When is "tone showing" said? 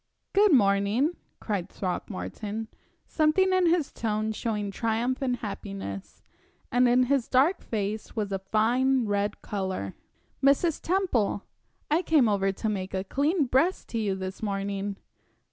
3.91-4.71